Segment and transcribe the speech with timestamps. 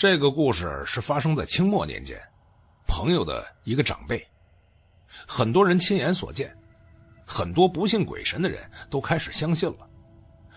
[0.00, 2.18] 这个故事是发生在清末年间，
[2.86, 4.26] 朋友的一个长辈，
[5.28, 6.56] 很多人亲眼所见，
[7.26, 9.86] 很多不信鬼神的人都开始相信了，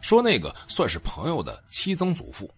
[0.00, 2.52] 说那个算是朋友的七曾祖父。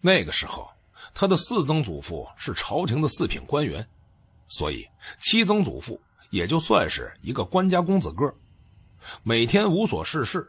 [0.00, 0.70] 那个时候，
[1.12, 3.84] 他的四曾祖父是朝廷的四品官员，
[4.46, 4.88] 所以
[5.20, 8.32] 七曾祖父也就算是一个官家公子哥，
[9.24, 10.48] 每天无所事事，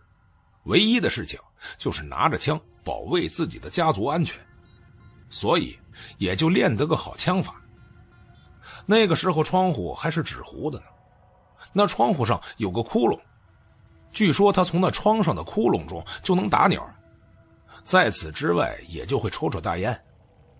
[0.65, 1.39] 唯一的事情
[1.79, 4.39] 就是拿着枪保卫自己的家族安全。
[5.31, 5.75] 所以
[6.19, 7.55] 也就练得个好枪法。
[8.85, 10.85] 那个时候窗户还是纸糊的呢，
[11.73, 13.19] 那窗户上有个窟窿，
[14.11, 16.87] 据说他从那窗上的窟窿中就能打鸟。
[17.83, 19.99] 在此之外，也就会抽抽大烟，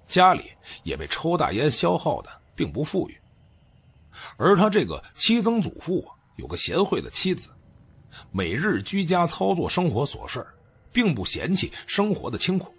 [0.08, 0.52] 家里
[0.84, 3.18] 也被抽大烟消耗的并不富裕。
[4.38, 6.04] 而他这个七曾祖父
[6.38, 7.50] 有个贤惠的妻子，
[8.32, 10.46] 每日居家操作生活琐事
[10.92, 12.74] 并不嫌弃生活的清苦。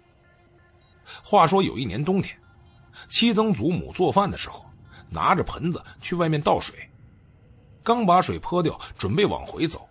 [1.23, 2.37] 话说有一年冬天，
[3.09, 4.65] 七曾祖母做饭的时候，
[5.09, 6.75] 拿着盆子去外面倒水，
[7.83, 9.87] 刚把水泼掉，准备往回走，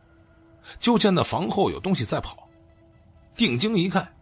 [0.78, 2.48] 就见那房后有东西在跑。
[3.34, 4.12] 定睛一看，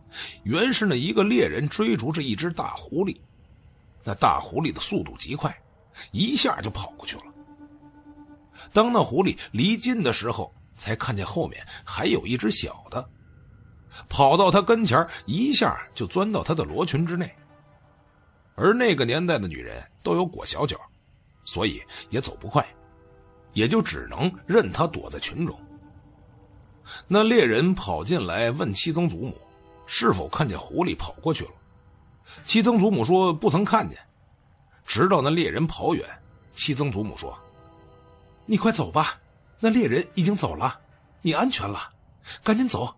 [0.44, 3.16] 原是那一个猎人追逐着一只大狐狸。
[4.02, 5.54] 那大狐狸的速度极快，
[6.12, 7.22] 一下就跑过去了。
[8.72, 13.08] 当那狐狸离近的时候，才看见后面还有一只小的。
[14.08, 17.33] 跑到他跟前，一下就钻到他的罗裙之内。
[18.55, 20.77] 而那个年代的女人都有裹小脚，
[21.44, 22.66] 所以也走不快，
[23.52, 25.58] 也就只能任他躲在群中。
[27.06, 29.36] 那猎人跑进来问七曾祖母，
[29.86, 31.52] 是否看见狐狸跑过去了？
[32.44, 33.98] 七曾祖母说不曾看见。
[34.84, 36.04] 直到那猎人跑远，
[36.52, 37.38] 七曾祖母说
[38.44, 39.20] ：“你快走吧，
[39.60, 40.80] 那猎人已经走了，
[41.22, 41.92] 你安全了，
[42.42, 42.92] 赶紧走。”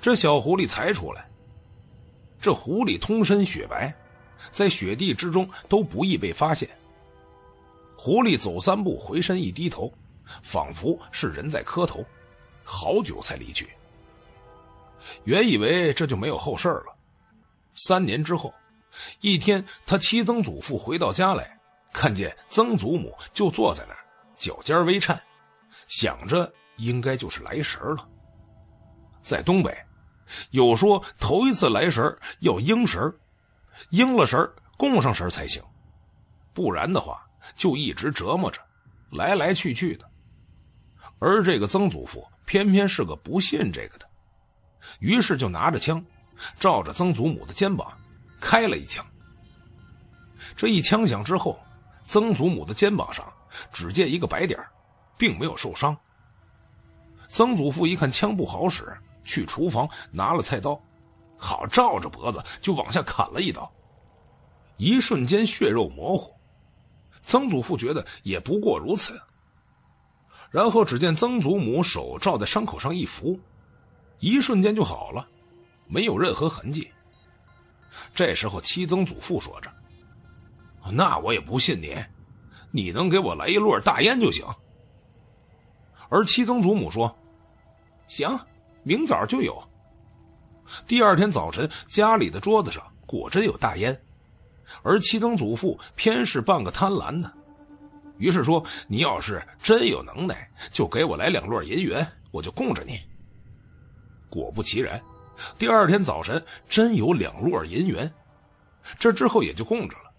[0.00, 1.28] 这小狐狸才出来。
[2.40, 3.94] 这狐狸通身雪白，
[4.52, 6.68] 在雪地之中都不易被发现。
[7.96, 9.90] 狐狸走三步，回身一低头，
[10.42, 12.04] 仿佛是人在磕头，
[12.62, 13.70] 好久才离去。
[15.24, 16.94] 原以为这就没有后事了。
[17.74, 18.52] 三年之后，
[19.20, 21.58] 一天，他七曾祖父回到家来，
[21.92, 24.00] 看见曾祖母就坐在那儿，
[24.36, 25.18] 脚尖微颤，
[25.88, 28.06] 想着应该就是来神了。
[29.24, 29.74] 在东北，
[30.50, 33.12] 有说头一次来神要应神
[33.90, 34.38] 应了神
[34.76, 35.62] 供上神才行，
[36.52, 37.26] 不然的话
[37.56, 38.60] 就一直折磨着，
[39.10, 40.08] 来来去去的。
[41.18, 44.06] 而这个曾祖父偏偏是个不信这个的，
[44.98, 46.04] 于是就拿着枪，
[46.58, 47.98] 照着曾祖母的肩膀
[48.38, 49.04] 开了一枪。
[50.54, 51.58] 这一枪响之后，
[52.04, 53.32] 曾祖母的肩膀上
[53.72, 54.62] 只见一个白点
[55.16, 55.96] 并没有受伤。
[57.28, 58.84] 曾祖父一看枪不好使。
[59.24, 60.80] 去厨房拿了菜刀，
[61.36, 63.70] 好照着脖子就往下砍了一刀。
[64.76, 66.32] 一瞬间血肉模糊，
[67.22, 69.20] 曾祖父觉得也不过如此。
[70.50, 73.38] 然后只见曾祖母手照在伤口上一扶，
[74.20, 75.26] 一瞬间就好了，
[75.86, 76.90] 没有任何痕迹。
[78.12, 79.72] 这时候七曾祖父说着
[80.92, 81.96] ：“那我也不信你，
[82.70, 84.44] 你能给我来一摞大烟就行。”
[86.08, 87.16] 而七曾祖母说
[88.06, 88.28] ：“行。”
[88.84, 89.60] 明早就有。
[90.86, 93.98] 第二天早晨，家里的桌子上果真有大烟，
[94.82, 97.32] 而七曾祖父偏是半个贪婪的，
[98.18, 103.00] 于是说：“你要是真有能耐，就给我来两摞银元，我就供着你。”
[104.28, 105.00] 果不其然，
[105.56, 108.12] 第二天早晨真有两摞银元，
[108.98, 110.10] 这之后也就供着了。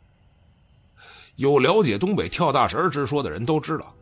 [1.36, 3.94] 有了解东北跳大神之说的人都知道。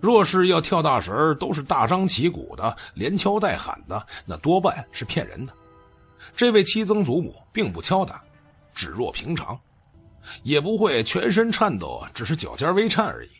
[0.00, 5.52] 若是要跳大神都是大张旗鼓的，连敲带喊的，那多半是骗人的。
[6.36, 8.22] 这位七曾祖母并不敲打，
[8.74, 9.58] 只若平常，
[10.42, 13.30] 也不会全身颤抖，只是脚尖微颤而已。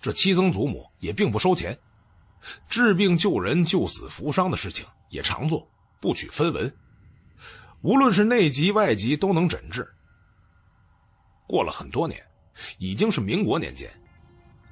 [0.00, 1.76] 这七曾祖母也并不收钱，
[2.68, 5.66] 治病救人、救死扶伤的事情也常做，
[6.00, 6.72] 不取分文，
[7.80, 9.88] 无论是内急外急都能诊治。
[11.46, 12.22] 过了很多年，
[12.76, 13.90] 已经是民国年间。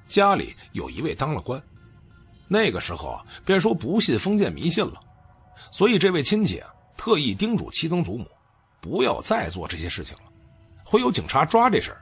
[0.07, 1.63] 家里有一位当了官，
[2.49, 5.01] 那个时候啊，别说不信封建迷信了，
[5.71, 8.27] 所以这位亲戚啊，特意叮嘱七曾祖母，
[8.81, 10.23] 不要再做这些事情了，
[10.85, 12.01] 会有警察抓这事儿，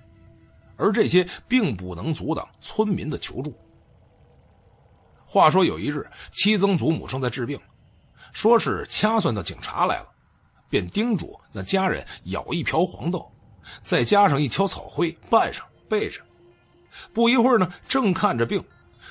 [0.76, 3.56] 而这些并不能阻挡村民的求助。
[5.24, 7.58] 话说有一日，七曾祖母正在治病，
[8.32, 10.08] 说是掐算到警察来了，
[10.68, 13.28] 便叮嘱那家人舀一瓢黄豆，
[13.82, 16.20] 再加上一锹草灰拌上备着。
[17.12, 18.62] 不一会儿呢，正看着病，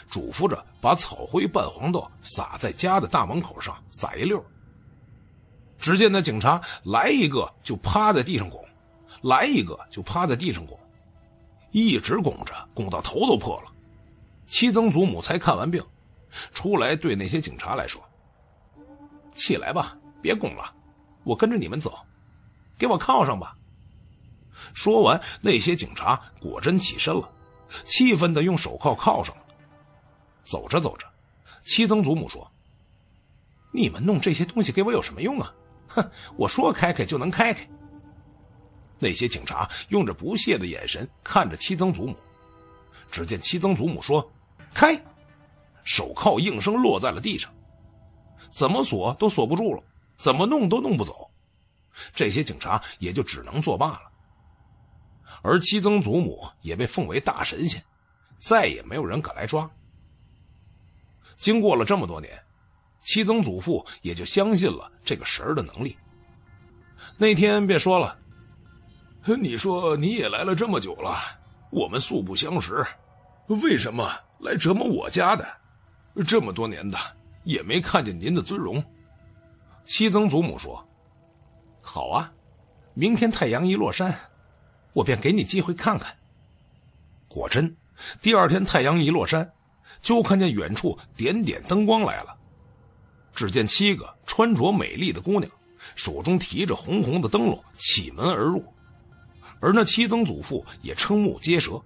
[0.10, 4.44] 嘱咐着把草灰拌黄豆撒在家的大门口上撒一溜。
[5.78, 8.64] 只见那警察来一个就趴在地上拱，
[9.22, 10.80] 来一个就趴在地上拱，
[11.72, 13.72] 一直拱着，拱到头都破了。
[14.48, 15.84] 七曾祖母才看完病，
[16.54, 18.02] 出来对那些警察来说
[19.36, 20.74] ：“起来吧，别拱了，
[21.24, 22.00] 我跟着你们走，
[22.78, 23.58] 给我铐上吧。”
[24.74, 27.30] 说完，那些警察果真起身了，
[27.84, 29.44] 气愤的用手铐铐上了。
[30.44, 31.06] 走着走着，
[31.64, 32.50] 七曾祖母说
[33.72, 35.54] ：“你们弄这些东西给我有什么用啊？
[35.88, 37.68] 哼，我说开开就能开开。”
[39.00, 42.16] 那些警察用着不屑的眼神看着七曾祖母。
[43.12, 44.32] 只见七曾祖母说
[44.74, 45.00] ：“开！”
[45.84, 47.54] 手铐应声落在了地上，
[48.52, 49.84] 怎么锁都锁不住了，
[50.18, 51.30] 怎么弄都弄不走。
[52.14, 54.12] 这些警察也就只能作罢了。
[55.42, 57.84] 而七曾祖母也被奉为大神仙，
[58.40, 59.70] 再也没有人敢来抓。
[61.38, 62.42] 经过了这么多年，
[63.04, 65.98] 七曾祖父也就相信了这个神儿的能力。
[67.18, 68.18] 那天便说了
[69.42, 71.20] ：“你说你也来了这么久了，
[71.70, 72.86] 我们素不相识，
[73.48, 74.10] 为什么
[74.40, 75.46] 来折磨我家的？
[76.26, 76.98] 这么多年的
[77.44, 78.82] 也没看见您的尊容。”
[79.86, 80.88] 七曾祖母说
[81.84, 82.32] ：“好啊，
[82.94, 84.18] 明天太阳一落山。”
[84.94, 86.16] 我便给你机会看看。
[87.28, 87.76] 果真，
[88.22, 89.52] 第二天太阳一落山，
[90.02, 92.36] 就看见远处点点灯光来了。
[93.34, 95.52] 只见七个穿着美丽的姑娘，
[95.96, 98.64] 手中提着红红的灯笼，启门而入。
[99.60, 101.82] 而那七曾祖父也瞠目结舌，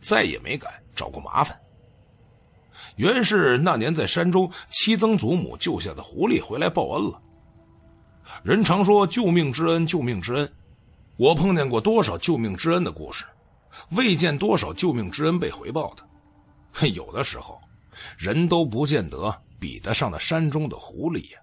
[0.00, 1.58] 再也没敢找过麻烦。
[2.96, 7.22] 原是那年在山中，七曾祖母救下的狐狸回来报恩了。
[8.42, 10.52] 人常说救命之恩，救命之恩。
[11.16, 13.24] 我碰见过多少救命之恩的故事，
[13.90, 16.88] 未见多少救命之恩被回报的。
[16.88, 17.60] 有的时候，
[18.16, 21.41] 人都不见得比得上那山中的狐狸呀。